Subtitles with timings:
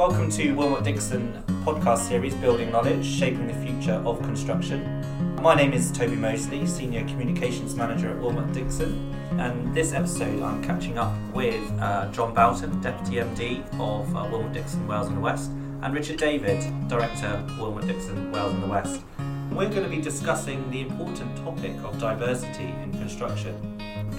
[0.00, 5.04] Welcome to Willmott Dixon podcast series Building Knowledge, Shaping the Future of Construction.
[5.42, 10.64] My name is Toby Mosley, Senior Communications Manager at Willmott Dixon, and this episode I'm
[10.64, 15.20] catching up with uh, John Boughton, Deputy MD of uh, Willmott Dixon Wales and the
[15.20, 15.50] West,
[15.82, 19.02] and Richard David, Director Willmott Dixon Wales and the West.
[19.50, 23.54] We're going to be discussing the important topic of diversity in construction.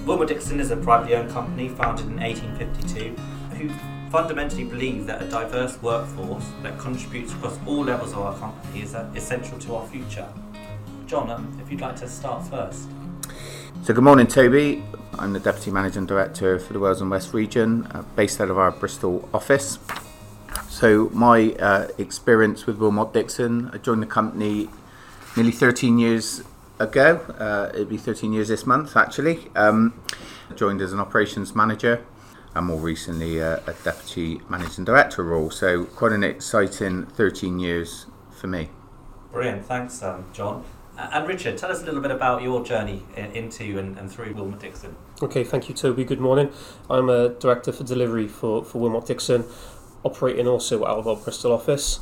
[0.06, 3.20] Willmott Dixon is a privately owned company founded in 1852
[3.56, 8.82] who fundamentally believe that a diverse workforce that contributes across all levels of our company
[8.82, 10.28] is uh, essential to our future.
[11.06, 12.90] John, um, if you'd like to start first.
[13.84, 14.84] So, good morning, Toby.
[15.18, 18.58] I'm the Deputy Managing Director for the Wales and West region, uh, based out of
[18.58, 19.78] our Bristol office.
[20.68, 24.68] So, my uh, experience with Willmott Dixon, I joined the company
[25.38, 26.42] nearly 13 years
[26.78, 27.16] ago.
[27.38, 29.48] Uh, it'll be 13 years this month, actually.
[29.56, 29.94] Um,
[30.54, 32.04] joined as an operations manager
[32.54, 35.50] and more recently uh, a deputy managing director role.
[35.50, 38.68] So quite an exciting 13 years for me.
[39.32, 40.64] Brilliant, thanks, um, John.
[40.98, 44.60] And Richard, tell us a little bit about your journey into and, and through Willmott
[44.60, 44.94] Dixon.
[45.22, 46.04] Okay, thank you, Toby.
[46.04, 46.52] Good morning.
[46.90, 49.44] I'm a director for delivery for, for Willmott Dixon,
[50.04, 52.00] operating also out of our Bristol office.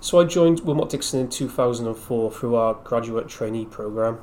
[0.00, 4.18] So I joined Willmott Dixon in 2004 through our graduate trainee program.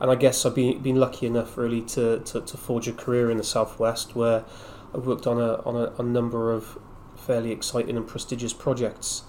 [0.00, 3.30] And I guess I've been, been lucky enough really to, to, to forge a career
[3.30, 4.44] in the Southwest where
[4.94, 6.78] I've worked on a on a, a number of
[7.16, 9.22] fairly exciting and prestigious projects.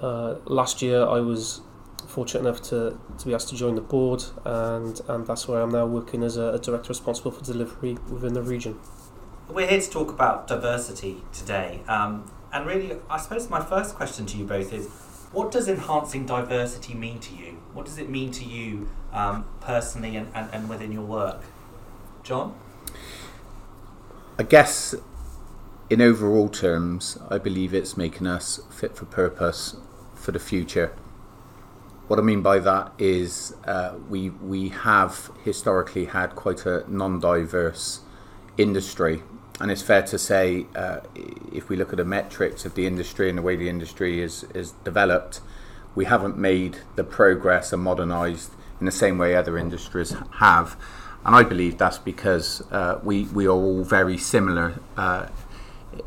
[0.00, 1.62] Uh, last year, I was
[2.06, 5.70] fortunate enough to, to be asked to join the board, and, and that's where I'm
[5.70, 8.78] now working as a, a director responsible for delivery within the region.
[9.48, 14.26] We're here to talk about diversity today, um, and really, I suppose my first question
[14.26, 14.86] to you both is
[15.32, 17.58] what does enhancing diversity mean to you?
[17.72, 21.42] What does it mean to you um, personally and, and, and within your work?
[22.22, 22.54] John?
[24.36, 24.96] I guess
[25.88, 29.76] in overall terms, I believe it's making us fit for purpose
[30.16, 30.92] for the future.
[32.08, 38.00] What I mean by that is uh, we we have historically had quite a non-diverse
[38.58, 39.22] industry,
[39.60, 41.00] and it's fair to say uh,
[41.52, 44.42] if we look at the metrics of the industry and the way the industry is
[44.52, 45.42] is developed,
[45.94, 48.50] we haven't made the progress and modernised
[48.80, 50.76] in the same way other industries have
[51.24, 54.78] and I believe that's because uh, we we are all very similar.
[54.96, 55.28] Uh,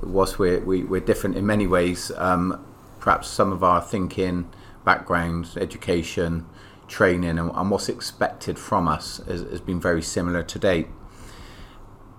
[0.04, 2.64] whilst we're we, are we are different in many ways, um,
[3.00, 4.50] perhaps some of our thinking,
[4.86, 6.46] backgrounds, education,
[6.88, 10.88] training, and, and what's expected from us has, has, been very similar to date.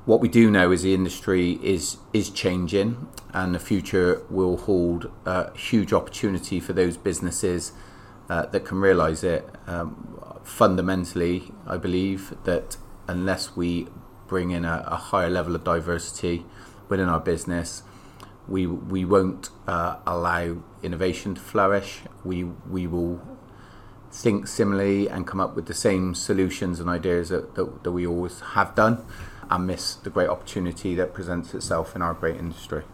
[0.05, 5.09] What we do know is the industry is is changing, and the future will hold
[5.25, 7.73] a huge opportunity for those businesses
[8.29, 9.49] uh, that can realise it.
[9.69, 12.77] Um, fundamentally, I believe that
[13.09, 13.89] unless we
[14.29, 16.45] bring in a, a higher level of diversity
[16.89, 17.83] within our business,
[18.47, 22.01] we we won't uh, allow innovation to flourish.
[22.25, 23.21] We we will
[24.11, 28.07] think similarly and come up with the same solutions and ideas that, that, that we
[28.07, 29.05] always have done
[29.51, 32.85] and miss the great opportunity that presents itself in our great industry.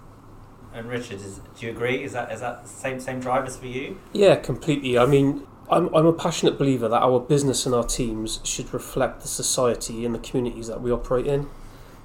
[0.73, 2.03] And Richard, is, do you agree?
[2.03, 4.01] Is that is that the same same drivers for you?
[4.13, 4.99] Yeah, completely.
[4.99, 9.23] I mean, I'm, I'm a passionate believer that our business and our teams should reflect
[9.23, 11.49] the society and the communities that we operate in.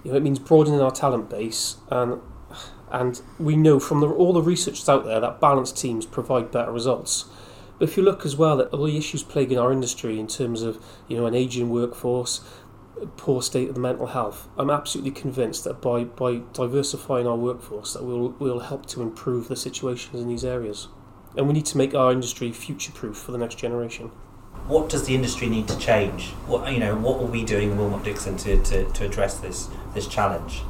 [0.04, 2.22] You know, it means broadening our talent base, and
[2.92, 6.52] and we know from the, all the research that's out there that balanced teams provide
[6.52, 7.26] better results.
[7.78, 10.62] But if you look as well at all the issues plaguing our industry in terms
[10.62, 12.40] of you know an aging workforce,
[13.18, 18.06] poor state of mental health, I'm absolutely convinced that by, by diversifying our workforce that
[18.06, 20.88] we'll we'll help to improve the situations in these areas
[21.40, 24.08] and we need to make our industry future proof for the next generation.
[24.68, 26.32] What does the industry need to change?
[26.48, 29.70] What you know, what are we doing, in Willmott Dixon, to, to, to address this
[29.94, 30.62] this challenge?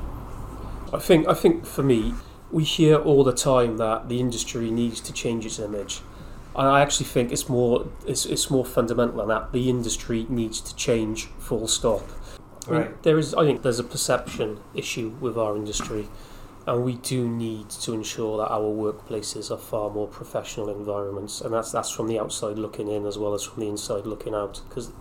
[0.93, 2.13] I think I think for me,
[2.51, 6.01] we hear all the time that the industry needs to change its image.
[6.55, 9.51] And I actually think it's more it's, it's more fundamental than that.
[9.51, 12.03] The industry needs to change full stop.
[12.67, 12.81] Right.
[12.81, 16.07] I mean, there is I think there's a perception issue with our industry
[16.69, 21.41] and we do need to ensure that our workplaces are far more professional environments.
[21.41, 24.35] And that's that's from the outside looking in as well as from the inside looking
[24.35, 24.61] out.
[24.69, 24.91] Because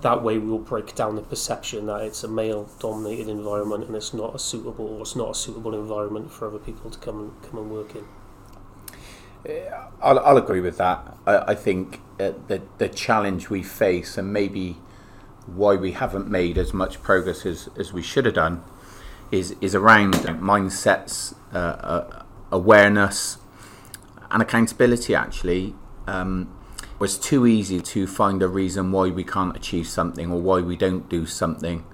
[0.00, 4.12] that way we'll break down the perception that it's a male dominated environment and it's
[4.12, 7.42] not a suitable or it's not a suitable environment for other people to come and
[7.50, 8.04] come and work in.
[10.02, 11.16] I'll, I'll agree with that.
[11.24, 14.78] I, I think uh, the the challenge we face and maybe
[15.46, 18.64] why we haven't made as much progress as, as we should have done
[19.30, 23.38] is is around mindsets, uh, uh, awareness,
[24.30, 25.14] and accountability.
[25.14, 25.74] Actually,
[26.06, 26.52] um,
[27.00, 30.76] it's too easy to find a reason why we can't achieve something or why we
[30.76, 31.84] don't do something,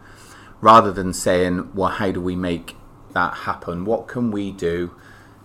[0.60, 2.76] rather than saying, "Well, how do we make
[3.12, 3.84] that happen?
[3.84, 4.92] What can we do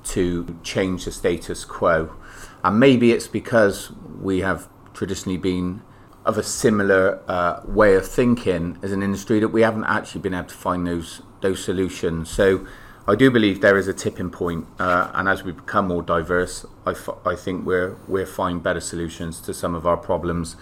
[0.07, 2.15] to change the status quo.
[2.63, 3.91] And maybe it's because
[4.21, 5.81] we have traditionally been
[6.27, 10.33] of a similar uh, way of thinking as an industry that we haven't actually been
[10.33, 12.29] able to find those those solutions.
[12.29, 12.67] So
[13.07, 16.65] I do believe there is a tipping point, uh, and as we become more diverse,
[16.85, 20.57] I, f- I think we're we're finding better solutions to some of our problems,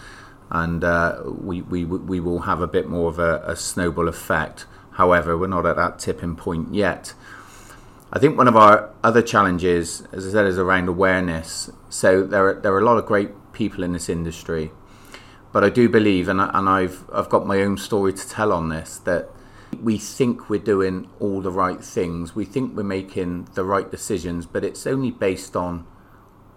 [0.51, 4.67] and uh, we, we we will have a bit more of a, a snowball effect.
[4.91, 7.15] However, we're not at that tipping point yet.
[8.13, 11.71] I think one of our other challenges, as I said, is around awareness.
[11.89, 14.71] So there are, there are a lot of great people in this industry,
[15.55, 18.51] but I do believe, and, I, and I've I've got my own story to tell
[18.51, 19.29] on this, that
[19.81, 22.35] we think we're doing all the right things.
[22.35, 25.87] We think we're making the right decisions, but it's only based on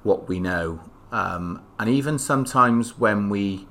[0.03, 0.81] what we know.
[1.13, 3.69] Um, and even sometimes when we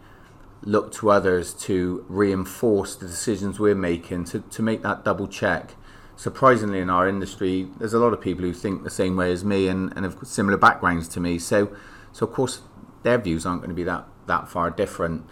[0.62, 5.76] look to others to reinforce the decisions we're making, to, to make that double check.
[6.16, 9.44] Surprisingly, in our industry, there's a lot of people who think the same way as
[9.44, 11.38] me and, and have similar backgrounds to me.
[11.38, 11.76] So,
[12.14, 12.62] so of course,
[13.04, 15.26] their views aren't going to be that that far different.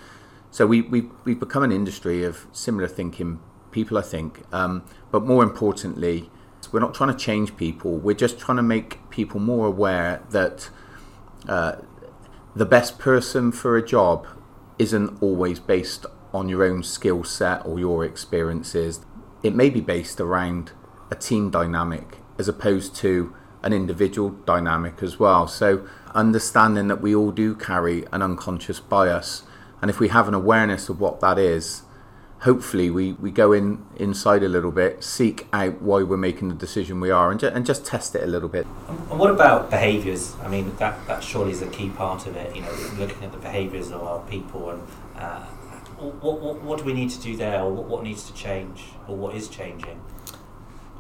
[0.52, 3.40] So we, we, we've become an industry of similar thinking
[3.72, 4.44] people, I think.
[4.54, 6.30] Um, but more importantly,
[6.72, 7.98] we're not trying to change people.
[7.98, 10.70] We're just trying to make people more aware that
[11.48, 11.78] uh,
[12.56, 14.28] the best person for a job
[14.80, 19.06] isn't always based on your own skill set or your experiences.
[19.44, 20.72] It may be based around
[21.12, 23.34] a team dynamic as opposed to
[23.66, 25.48] an individual dynamic as well.
[25.48, 29.44] So, understanding that we all do carry an unconscious bias,
[29.82, 31.82] and if we have an awareness of what that is,
[32.42, 36.56] hopefully we, we go in inside a little bit, seek out why we're making the
[36.56, 38.68] decision we are, and, ju- and just test it a little bit.
[38.88, 40.36] And what about behaviours?
[40.44, 42.56] I mean, that, that surely is a key part of it.
[42.56, 44.84] You know, looking at the behaviours of our people and
[45.16, 45.44] uh,
[45.98, 48.84] what, what, what do we need to do there, or what, what needs to change,
[49.08, 50.00] or what is changing?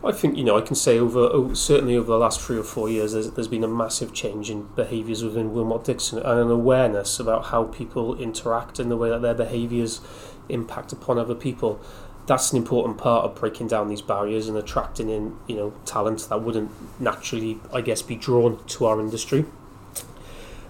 [0.04, 2.64] I think you know I can say over oh, certainly over the last three or
[2.64, 6.52] four years there's, there's been a massive change in behaviours within Willmott Dixon and an
[6.52, 10.02] awareness about how people interact and the way that their behaviours
[10.48, 11.80] impact upon other people.
[12.28, 16.28] That's an important part of breaking down these barriers and attracting in you know talent
[16.30, 19.46] that wouldn't naturally I guess be drawn to our industry.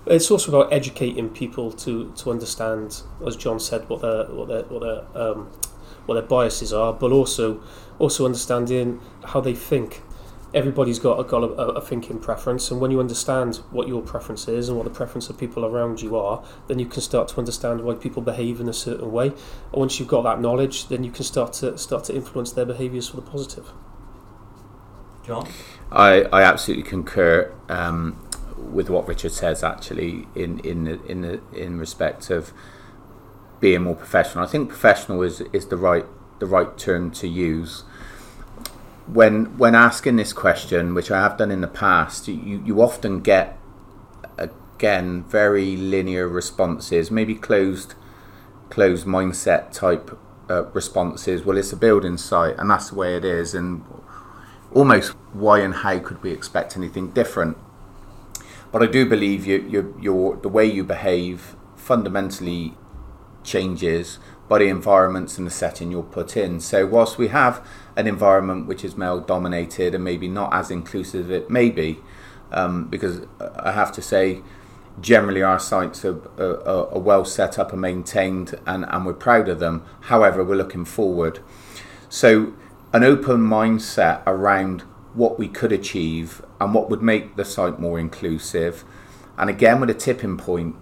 [0.07, 4.63] It's also about educating people to, to understand, as John said, what their what their
[4.63, 5.49] what their um,
[6.05, 7.61] what their biases are, but also
[7.99, 10.01] also understanding how they think.
[10.53, 14.47] Everybody's got a, got a, a thinking preference, and when you understand what your preference
[14.47, 17.37] is and what the preference of people around you are, then you can start to
[17.37, 19.27] understand why people behave in a certain way.
[19.27, 22.65] And once you've got that knowledge, then you can start to start to influence their
[22.65, 23.71] behaviours for the positive.
[25.25, 25.47] John,
[25.91, 28.17] I, I absolutely concur um,
[28.57, 29.61] with what Richard says.
[29.61, 32.53] Actually, in in the, in the, in respect of
[33.65, 36.05] being more professional, I think professional is is the right
[36.37, 37.83] the right term to use.
[39.07, 43.21] When when asking this question, which I have done in the past, you, you often
[43.21, 43.57] get
[44.37, 47.95] again very linear responses, maybe closed
[48.69, 50.15] closed mindset type
[50.47, 51.43] uh, responses.
[51.43, 53.83] Well, it's a building site, and that's the way it is, and
[54.73, 57.57] almost why and how could we expect anything different?
[58.71, 62.75] But I do believe you, you, your the way you behave fundamentally
[63.45, 66.59] changes by the environments and the setting you're put in.
[66.59, 67.65] So whilst we have
[67.95, 71.99] an environment which is male dominated and maybe not as inclusive it may be,
[72.51, 73.21] um, because
[73.57, 74.41] I have to say,
[75.01, 79.49] generally our sites are, are, are, well set up and maintained and, and we're proud
[79.49, 79.83] of them.
[80.01, 81.39] However, we're looking forward.
[82.07, 82.53] So
[82.93, 84.81] an open mindset around
[85.13, 88.83] what we could achieve and what would make the site more inclusive.
[89.37, 90.75] And again, with a tipping point,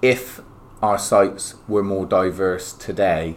[0.00, 0.40] if
[0.82, 3.36] our sites were more diverse today,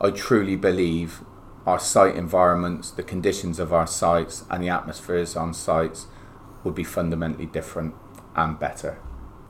[0.00, 1.22] I truly believe
[1.64, 6.06] our site environments, the conditions of our sites, and the atmospheres on sites
[6.64, 7.94] would be fundamentally different
[8.34, 8.98] and better.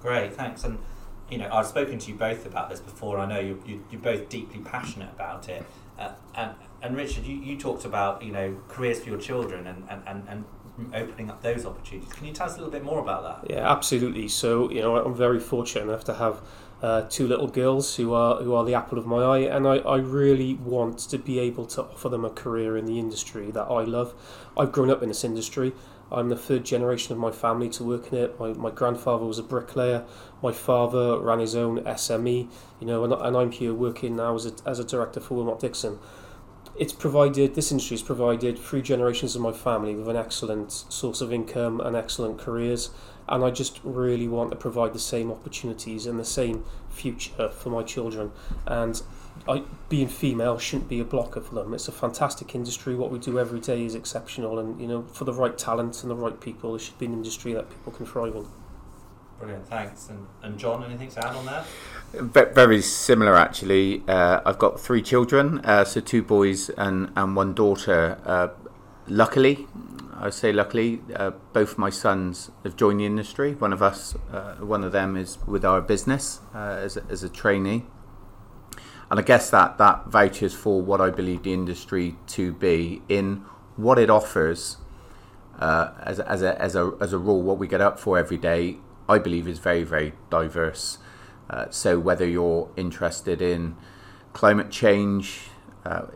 [0.01, 0.65] Great, thanks.
[0.65, 0.79] And
[1.31, 3.19] you know, I've spoken to you both about this before.
[3.19, 5.65] I know you're, you're both deeply passionate about it.
[5.99, 9.85] Uh, and, and Richard, you, you talked about you know careers for your children and,
[9.89, 12.13] and, and, and opening up those opportunities.
[12.13, 13.55] Can you tell us a little bit more about that?
[13.55, 14.29] Yeah, absolutely.
[14.29, 16.43] So you know, I'm very fortunate enough to have
[16.83, 19.77] uh, two little girls who are who are the apple of my eye, and I,
[19.79, 23.65] I really want to be able to offer them a career in the industry that
[23.65, 24.15] I love.
[24.57, 25.73] I've grown up in this industry.
[26.11, 28.39] I'm the third generation of my family to work in it.
[28.39, 30.05] My, my grandfather was a bricklayer.
[30.43, 32.49] My father ran his own SME,
[32.81, 35.61] you know, and, and I'm here working now as a, as a director for Willmott
[35.61, 35.99] Dixon.
[36.79, 41.21] It's provided, this industry has provided three generations of my family with an excellent source
[41.21, 42.91] of income and excellent careers
[43.29, 47.71] and I just really want to provide the same opportunities and the same future for
[47.71, 48.33] my children.
[48.67, 49.01] And
[49.49, 51.73] I, being female shouldn't be a blocker for them.
[51.73, 52.95] It's a fantastic industry.
[52.95, 56.11] What we do every day is exceptional, and you know, for the right talent and
[56.11, 58.47] the right people, it should be an industry that people can thrive in.
[59.39, 60.09] Brilliant, thanks.
[60.09, 61.67] And, and John, anything to add on that?
[62.15, 64.03] Very similar, actually.
[64.07, 68.19] Uh, I've got three children, uh, so two boys and, and one daughter.
[68.27, 68.49] Uh,
[69.09, 69.67] luckily,
[70.15, 73.55] I say luckily, uh, both my sons have joined the industry.
[73.55, 77.23] One of us, uh, one of them is with our business uh, as, a, as
[77.23, 77.87] a trainee.
[79.11, 83.45] And I guess that, that vouches for what I believe the industry to be in
[83.77, 84.77] what it offers
[85.59, 88.77] as, as, a, as, a, as a rule, what we get up for every day
[89.09, 90.99] I believe is very, very diverse.
[91.51, 93.77] Uh, so whether you're interested in
[94.33, 95.49] climate change,
[95.85, 96.07] uh,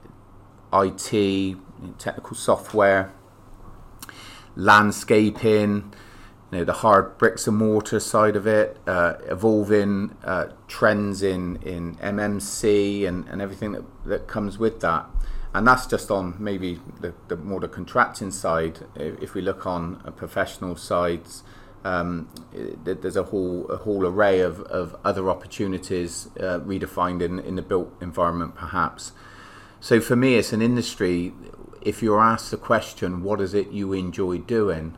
[0.72, 1.56] IT,
[1.98, 3.12] technical software,
[4.54, 5.92] landscaping,
[6.50, 11.56] you know, the hard bricks and mortar side of it, uh, evolving uh, trends in,
[11.62, 15.06] in MMC and, and everything that, that comes with that.
[15.52, 18.80] And that's just on maybe the, the more the contracting side.
[18.94, 21.42] If we look on a professional sides,
[21.86, 22.28] um,
[22.84, 27.62] there's a whole a whole array of, of other opportunities uh, redefined in, in the
[27.62, 29.12] built environment, perhaps.
[29.80, 31.32] So for me, it's an industry.
[31.80, 34.96] If you're asked the question, "What is it you enjoy doing?"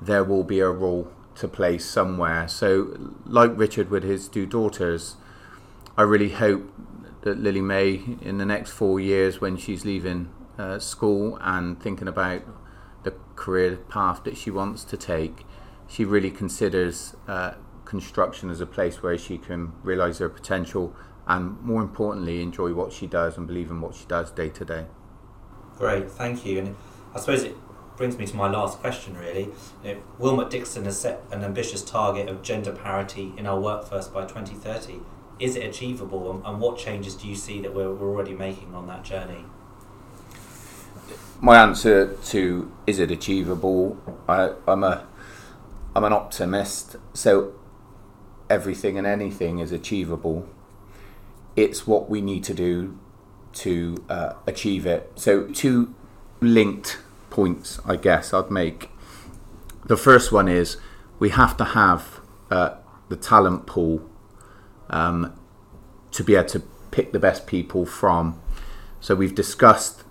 [0.00, 2.46] there will be a role to play somewhere.
[2.48, 5.16] So, like Richard with his two daughters,
[5.96, 6.62] I really hope
[7.22, 12.08] that Lily May, in the next four years, when she's leaving uh, school and thinking
[12.08, 12.42] about
[13.02, 15.46] the career path that she wants to take,
[15.88, 17.52] she really considers uh,
[17.84, 20.94] construction as a place where she can realise her potential
[21.26, 24.64] and, more importantly, enjoy what she does and believe in what she does day to
[24.64, 24.86] day.
[25.78, 26.58] Great, thank you.
[26.58, 26.76] And
[27.14, 27.56] I suppose it
[27.96, 29.48] brings me to my last question really.
[29.84, 34.08] You know, Willmott Dixon has set an ambitious target of gender parity in our workforce
[34.08, 35.00] by 2030.
[35.38, 38.74] Is it achievable and, and what changes do you see that we're, we're already making
[38.74, 39.44] on that journey?
[41.40, 43.98] My answer to is it achievable?
[44.28, 45.06] I, I'm a
[45.94, 47.54] I'm an optimist, so
[48.50, 50.48] everything and anything is achievable.
[51.54, 52.98] It's what we need to do
[53.54, 55.12] to uh, achieve it.
[55.14, 55.94] So, two
[56.40, 56.98] linked
[57.30, 58.90] points, I guess, I'd make.
[59.84, 60.78] The first one is
[61.20, 62.20] we have to have
[62.50, 62.76] uh,
[63.08, 64.08] the talent pool
[64.90, 65.38] um,
[66.10, 66.60] to be able to
[66.90, 68.40] pick the best people from.
[69.00, 70.02] So, we've discussed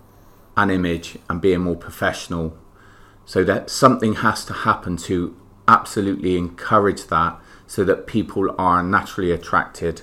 [0.56, 2.58] an image and being more professional.
[3.26, 5.36] So, that something has to happen to
[5.68, 10.02] absolutely encourage that so that people are naturally attracted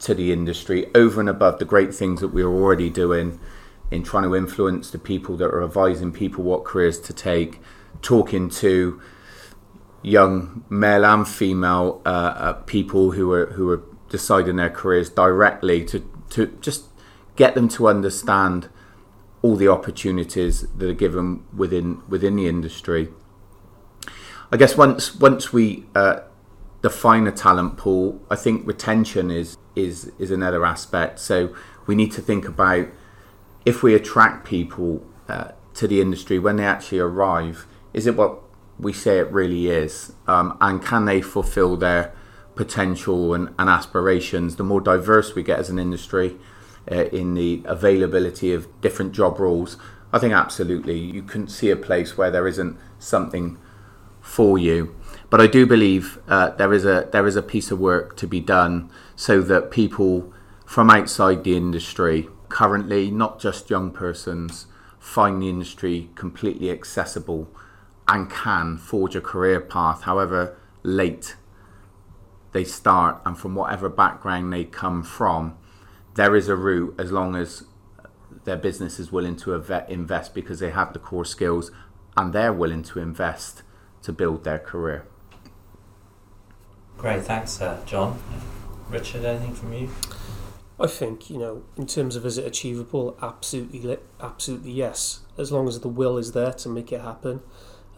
[0.00, 3.38] to the industry over and above the great things that we're already doing
[3.90, 7.60] in trying to influence the people that are advising people what careers to take,
[8.02, 9.00] talking to
[10.02, 15.84] young male and female uh, uh, people who are who are deciding their careers directly
[15.84, 16.84] to to just
[17.36, 18.68] get them to understand
[19.42, 23.08] all the opportunities that are given within within the industry
[24.52, 26.20] I guess once once we uh,
[26.82, 31.20] define a talent pool, I think retention is is is another aspect.
[31.20, 31.54] So
[31.86, 32.88] we need to think about
[33.64, 38.40] if we attract people uh, to the industry when they actually arrive, is it what
[38.78, 42.12] we say it really is, um, and can they fulfil their
[42.56, 44.56] potential and, and, aspirations?
[44.56, 46.36] The more diverse we get as an industry
[46.90, 49.76] uh, in the availability of different job roles,
[50.12, 53.58] I think absolutely you couldn't see a place where there isn't something
[54.20, 54.94] for you.
[55.28, 58.26] But I do believe uh, there is a there is a piece of work to
[58.26, 60.32] be done so that people
[60.66, 64.66] from outside the industry, currently not just young persons,
[64.98, 67.48] find the industry completely accessible
[68.06, 71.36] and can forge a career path, however late
[72.52, 75.56] they start and from whatever background they come from.
[76.14, 77.64] There is a route as long as
[78.44, 79.54] their business is willing to
[79.88, 81.70] invest because they have the core skills
[82.16, 83.62] and they're willing to invest
[84.02, 85.06] to build their career.
[86.96, 88.18] Great, thanks, uh, John.
[88.90, 89.88] Richard, anything from you?
[90.78, 93.16] I think you know, in terms of is it achievable?
[93.20, 95.20] Absolutely, absolutely yes.
[95.36, 97.42] As long as the will is there to make it happen,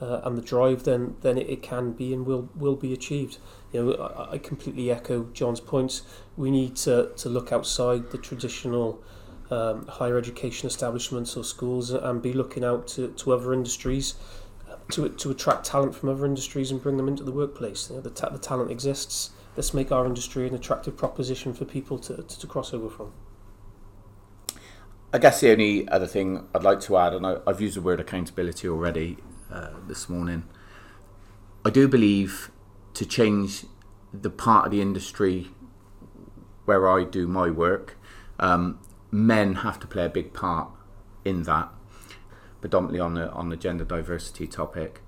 [0.00, 3.38] uh, and the drive, then then it, it, can be and will will be achieved.
[3.72, 6.02] You know, I, I completely echo John's points.
[6.36, 9.02] We need to to look outside the traditional.
[9.50, 14.14] Um, higher education establishments or schools and be looking out to, to other industries
[14.92, 17.90] to to attract talent from other industries and bring them into the workplace.
[17.90, 19.30] You know, the, ta- the talent exists.
[19.56, 23.12] Let's make our industry an attractive proposition for people to, to, to cross over from.
[25.12, 27.82] I guess the only other thing I'd like to add, and I, have used the
[27.82, 29.18] word accountability already
[29.52, 30.44] uh, this morning,
[31.66, 32.50] I do believe
[32.94, 33.66] to change
[34.12, 35.48] the part of the industry
[36.64, 37.98] where I do my work,
[38.38, 38.78] um,
[39.10, 40.70] men have to play a big part
[41.24, 41.68] in that,
[42.62, 45.02] predominantly on the on the gender diversity topic,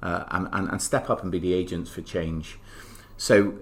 [0.00, 2.60] uh, and, and and step up and be the agents for change.
[3.16, 3.54] So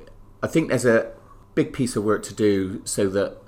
[0.42, 1.12] I think there's a
[1.54, 3.38] big piece of work to do so that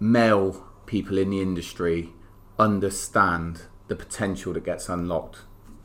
[0.00, 2.10] male people in the industry
[2.58, 5.40] understand the potential that gets unlocked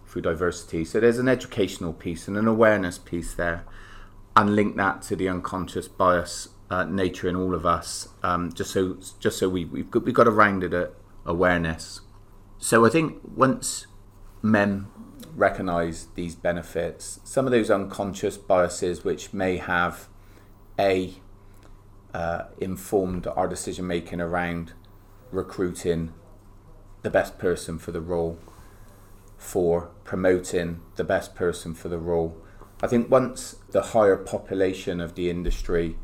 [0.07, 0.85] through diversity.
[0.85, 3.65] So there's an educational piece and an awareness piece there,
[4.35, 8.09] and link that to the unconscious bias uh, nature in all of us.
[8.23, 10.73] Um, just so just so we we've got, we've got a rounded
[11.25, 12.01] awareness.
[12.59, 13.87] So I think once
[14.41, 14.87] men
[15.35, 20.07] recognise these benefits, some of those unconscious biases which may have
[20.79, 21.13] a
[22.13, 24.73] uh, informed our decision making around
[25.31, 26.13] recruiting
[27.03, 28.39] the best person for the role,
[29.37, 32.35] for promoting the best person for the role.
[32.81, 35.97] I think once the higher population of the industry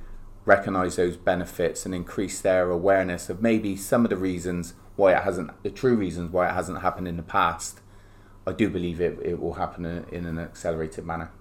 [0.46, 5.24] recognise those benefits and increase their awareness of maybe some of the reasons why it
[5.24, 7.80] hasn't, the true reasons why it hasn't happened in the past,
[8.46, 11.32] I do believe it, it will happen in, in an accelerated manner.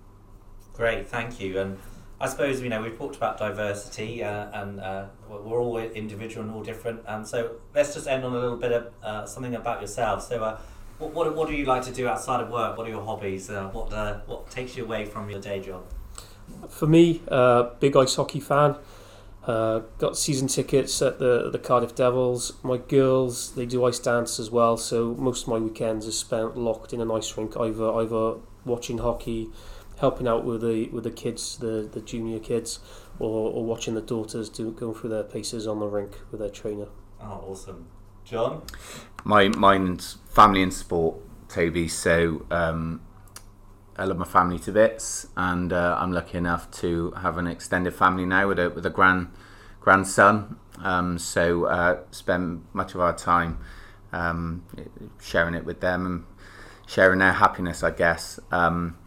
[0.75, 1.59] Great, thank you.
[1.59, 1.79] And
[2.21, 6.55] I suppose you know we've talked about diversity uh, and uh, we're all individual and
[6.55, 7.01] all different.
[7.07, 10.23] And so let's just end on a little bit of uh, something about yourself.
[10.23, 10.61] So, uh,
[10.99, 12.79] what, what, what do you like to do outside of work?
[12.79, 13.51] What are your hobbies?
[13.51, 15.85] Uh, what uh, what takes you away from your day job?
[16.69, 17.23] For me,
[17.81, 18.77] big ice hockey fan.
[19.47, 22.53] Got season tickets at the the Cardiff Devils.
[22.63, 24.77] My girls they do ice dance as well.
[24.77, 28.99] So most of my weekends are spent locked in an ice rink, either either watching
[28.99, 29.51] hockey
[30.03, 32.81] helping out with the with the kids, the, the junior kids,
[33.19, 36.51] or, or watching the daughters do going through their paces on the rink with their
[36.51, 36.89] trainer.
[37.21, 37.87] Oh, awesome,
[38.25, 38.63] John.
[39.25, 41.17] My mine's family and sport,
[41.49, 41.89] Toby.
[41.89, 43.01] So um,
[44.03, 47.95] I love my family to bits, and uh, I'm lucky enough to have an extended
[47.95, 49.29] family now with a with a grand
[49.81, 50.57] grandson.
[50.83, 53.59] Um, so uh, spend much of our time
[54.13, 54.65] um,
[55.21, 56.25] sharing it with them and
[56.85, 58.41] sharing their happiness, I guess.
[58.51, 58.99] Um,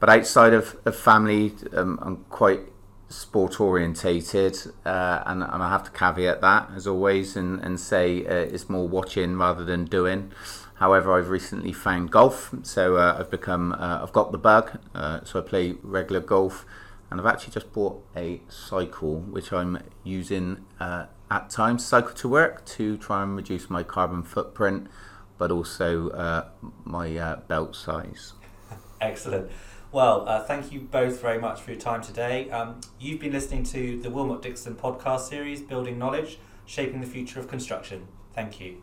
[0.00, 2.60] but outside of, of family, um, I'm quite
[3.08, 8.26] sport orientated, uh, and, and I have to caveat that as always, and and say
[8.26, 10.30] uh, it's more watching rather than doing.
[10.82, 15.20] However, I've recently found golf, so uh, I've become uh, I've got the bug, uh,
[15.22, 16.66] so I play regular golf,
[17.08, 22.28] and I've actually just bought a cycle which I'm using uh, at times, cycle to
[22.28, 24.88] work to try and reduce my carbon footprint,
[25.38, 26.50] but also
[26.82, 28.32] my belt size.
[29.00, 29.52] Excellent.
[29.92, 32.50] Well, uh, thank you both very much for your time today.
[32.50, 37.38] Um, you've been listening to the Willmott Dixon podcast series, Building Knowledge, Shaping the Future
[37.38, 38.08] of Construction.
[38.34, 38.82] Thank you.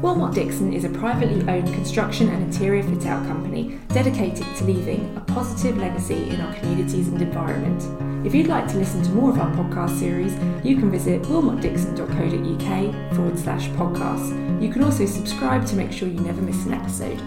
[0.00, 5.14] Willmott Dixon is a privately owned construction and interior fit out company dedicated to leaving
[5.14, 8.26] a positive legacy in our communities and environment.
[8.26, 10.32] If you'd like to listen to more of our podcast series,
[10.64, 14.62] you can visit willmottdixon.co.uk forward slash podcast.
[14.62, 17.20] You can also subscribe to make sure you never miss an episode.